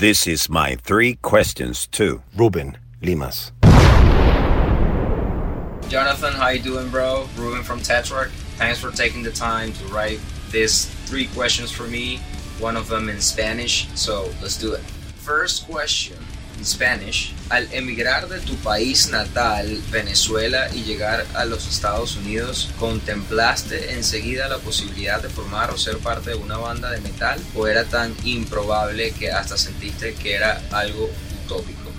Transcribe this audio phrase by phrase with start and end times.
[0.00, 3.52] This is my three questions to Ruben Limas.
[5.90, 7.28] Jonathan, how you doing, bro?
[7.36, 8.30] Ruben from Tetrarch.
[8.56, 10.18] Thanks for taking the time to write
[10.50, 12.16] these three questions for me.
[12.60, 14.80] One of them in Spanish, so let's do it.
[14.80, 16.16] First question
[16.64, 17.34] Spanish.
[17.48, 24.48] Al emigrar de tu país natal, Venezuela, y llegar a los Estados Unidos, ¿contemplaste enseguida
[24.48, 27.40] la posibilidad de formar o ser parte de una banda de metal?
[27.54, 31.10] ¿O era tan improbable que hasta sentiste que era algo
[31.44, 31.90] utópico?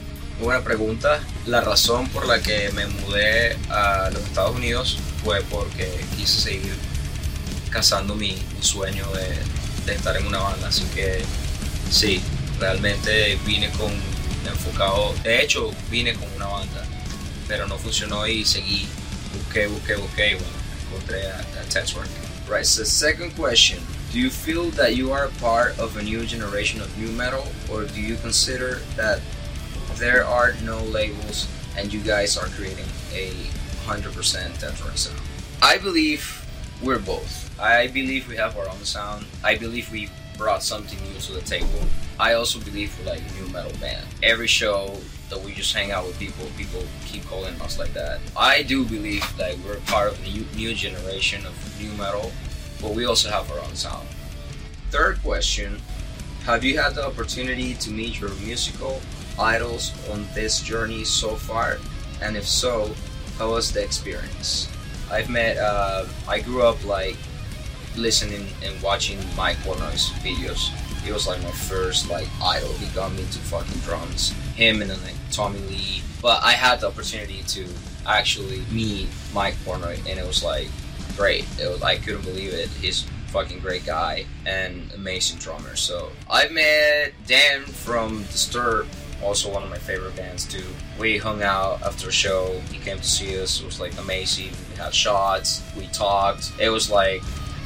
[0.41, 1.19] Buena pregunta.
[1.45, 6.73] La razón por la que me mudé a los Estados Unidos fue porque quise seguir
[7.69, 9.37] cazando mi, mi sueño de,
[9.85, 10.67] de estar en una banda.
[10.67, 11.21] Así que
[11.91, 12.21] sí,
[12.59, 13.91] realmente vine con
[14.47, 15.13] enfocado.
[15.23, 16.85] De hecho, vine con una banda,
[17.47, 18.87] pero no funcionó y seguí.
[19.33, 20.53] Busqué, busqué, busqué y bueno,
[20.87, 22.09] encontré a, a Tetrarch.
[22.49, 23.79] Right, so second question.
[24.11, 27.85] Do you feel that you are part of a new generation of nu metal, or
[27.85, 29.21] do you consider that
[29.95, 31.47] there are no labels
[31.77, 33.31] and you guys are creating a
[33.87, 34.11] 100%
[34.59, 35.21] Tetrarch sound?
[35.61, 36.45] I believe
[36.81, 37.49] we're both.
[37.59, 39.25] I believe we have our own sound.
[39.43, 41.81] I believe we brought something new to the table.
[42.19, 44.05] I also believe we're like a nu metal band.
[44.21, 44.97] Every show
[45.29, 48.19] that we just hang out with people, people keep calling us like that.
[48.35, 52.31] I do believe that we're part of the new, new generation of nu metal,
[52.81, 54.07] but we also have our own sound.
[54.89, 55.81] Third question
[56.43, 59.01] Have you had the opportunity to meet your musical
[59.39, 61.77] idols on this journey so far?
[62.21, 62.93] And if so,
[63.37, 64.69] how was the experience?
[65.09, 67.17] I've met, uh, I grew up like
[67.95, 70.69] listening and watching Mike Portnoy's videos.
[71.03, 72.71] He was like my first like idol.
[72.73, 74.31] He got me into fucking drums.
[74.55, 76.01] Him and then like Tommy Lee.
[76.21, 77.67] But I had the opportunity to
[78.05, 80.67] actually meet Mike Portnoy, and it was like
[81.17, 81.45] great.
[81.59, 82.69] It was I couldn't believe it.
[82.69, 85.75] He's fucking great guy and amazing drummer.
[85.75, 88.89] So I met Dan from Disturbed,
[89.23, 90.65] also one of my favorite bands too.
[90.99, 92.59] We hung out after a show.
[92.71, 93.61] He came to see us.
[93.61, 94.51] It was like amazing.
[94.69, 95.63] We had shots.
[95.77, 96.51] We talked.
[96.59, 97.23] It was like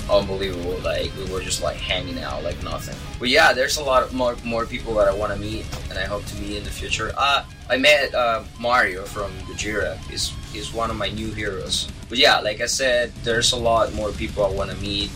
[0.10, 0.78] unbelievable.
[0.80, 2.96] Like we were just like hanging out like nothing.
[3.20, 5.98] But yeah, there's a lot of more more people that I want to meet and
[5.98, 7.14] I hope to meet in the future.
[7.18, 9.98] Uh, I met uh, Mario from Gojira.
[10.10, 11.88] He's he's one of my new heroes.
[12.10, 15.10] But yeah, like I said, there's a lot more people I want to meet,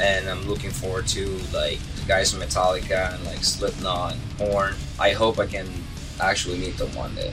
[0.00, 4.74] and I'm looking forward to like the guys from Metallica and like Slipknot, and Korn.
[4.98, 5.68] I hope I can
[6.20, 7.32] actually meet them one day.